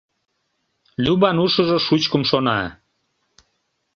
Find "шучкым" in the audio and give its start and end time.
1.85-2.23